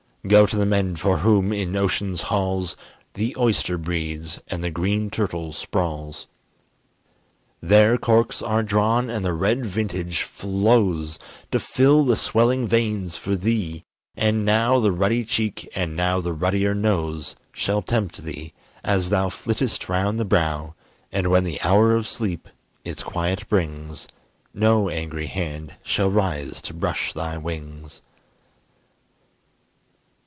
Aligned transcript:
Go 0.27 0.45
to 0.45 0.55
the 0.55 0.67
men 0.67 0.95
for 0.97 1.17
whom, 1.17 1.51
in 1.51 1.75
ocean's 1.75 2.21
halls, 2.21 2.77
The 3.15 3.35
oyster 3.39 3.75
breeds 3.75 4.37
and 4.49 4.63
the 4.63 4.69
green 4.69 5.09
turtle 5.09 5.51
sprawls. 5.51 6.27
There 7.59 7.97
corks 7.97 8.39
are 8.39 8.61
drawn, 8.61 9.09
and 9.09 9.25
the 9.25 9.33
red 9.33 9.65
vintage 9.65 10.21
flows, 10.21 11.17
To 11.49 11.59
fill 11.59 12.03
the 12.05 12.15
swelling 12.15 12.67
veins 12.67 13.15
for 13.15 13.35
thee, 13.35 13.83
and 14.15 14.45
now 14.45 14.79
The 14.79 14.91
ruddy 14.91 15.25
cheek 15.25 15.67
and 15.73 15.95
now 15.95 16.21
the 16.21 16.33
ruddier 16.33 16.75
nose 16.75 17.35
Shall 17.51 17.81
tempt 17.81 18.17
thee, 18.17 18.53
as 18.83 19.09
thou 19.09 19.29
flittest 19.29 19.89
round 19.89 20.19
the 20.19 20.23
brow; 20.23 20.75
And 21.11 21.31
when 21.31 21.43
the 21.45 21.59
hour 21.61 21.95
of 21.95 22.07
sleep 22.07 22.47
its 22.85 23.01
quiet 23.01 23.49
brings, 23.49 24.07
No 24.53 24.87
angry 24.87 25.25
hand 25.25 25.77
shall 25.81 26.11
rise 26.11 26.61
to 26.61 26.75
brush 26.75 27.11
thy 27.11 27.39
wings. 27.39 28.03